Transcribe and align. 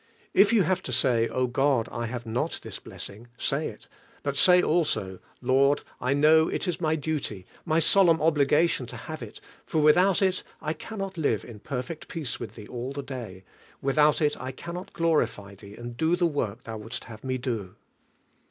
If 0.33 0.51
you 0.51 0.63
have 0.63 0.81
to 0.81 0.91
say, 0.91 1.27
"Oh, 1.27 1.45
God, 1.45 1.87
I 1.91 2.07
have 2.07 2.25
not 2.25 2.61
this 2.63 2.79
blessing," 2.79 3.27
say 3.37 3.67
it; 3.67 3.87
but 4.23 4.35
say 4.35 4.59
also, 4.59 5.19
"Lord, 5.43 5.83
I 5.99 6.15
know 6.15 6.47
it 6.47 6.67
is 6.67 6.81
my 6.81 6.95
duty, 6.95 7.45
my 7.65 7.77
solemn 7.77 8.19
obligation 8.19 8.87
to 8.87 8.97
have 8.97 9.21
it, 9.21 9.39
for 9.63 9.79
without 9.79 10.23
it 10.23 10.41
I 10.59 10.73
can 10.73 10.97
not 10.97 11.19
live 11.19 11.45
in 11.45 11.59
perfect 11.59 12.07
peace 12.07 12.39
with 12.39 12.55
Thee 12.55 12.65
all 12.65 12.93
the 12.93 13.03
day; 13.03 13.43
without 13.79 14.23
it 14.23 14.35
I 14.39 14.51
can 14.51 14.73
not 14.73 14.91
glorify 14.91 15.53
Thee, 15.53 15.75
and 15.75 15.95
do 15.95 16.15
the 16.15 16.25
work 16.25 16.63
Thou 16.63 16.79
wouldst 16.79 17.03
have 17.03 17.23
me 17.23 17.37
do." 17.37 17.75